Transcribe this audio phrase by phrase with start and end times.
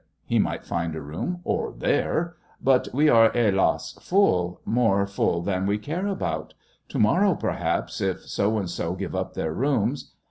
[0.25, 2.35] _"he might find a room, "or there!
[2.59, 6.55] But we are, hélas full more full than we care about.
[6.89, 10.11] To morrow, perhaps if So and So give up their rooms